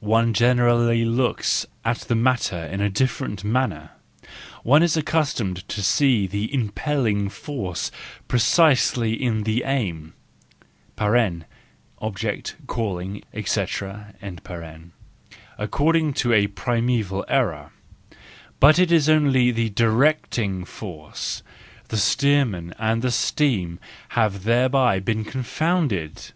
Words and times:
One 0.00 0.32
generally 0.32 1.04
looks 1.04 1.66
at 1.84 1.98
the 1.98 2.14
matter 2.14 2.56
in 2.56 2.80
a 2.80 2.88
different 2.88 3.44
manner: 3.44 3.90
one 4.62 4.82
is 4.82 4.96
accustomed 4.96 5.68
to 5.68 5.82
see 5.82 6.26
the 6.26 6.50
impelling 6.54 7.28
force 7.28 7.90
pre¬ 8.26 8.40
cisely 8.40 9.12
in 9.22 9.42
the 9.42 9.64
aim 9.64 10.14
(object, 11.98 12.56
calling, 12.66 13.22
&c.), 13.44 13.66
according 15.58 16.12
to 16.14 16.32
a 16.32 16.46
primeval 16.46 17.24
error,—but 17.28 18.78
it 18.78 18.90
is 18.90 19.10
only 19.10 19.50
the 19.50 19.68
directing 19.68 20.64
force; 20.64 21.42
the 21.88 21.98
steersman 21.98 22.72
and 22.78 23.02
the 23.02 23.10
steam 23.10 23.78
have 24.08 24.44
thereby 24.44 24.98
been 25.00 25.22
confounded. 25.22 26.32